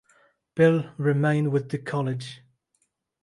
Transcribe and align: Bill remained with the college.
Bill 0.55 0.91
remained 0.97 1.51
with 1.51 1.69
the 1.69 1.77
college. 1.77 2.41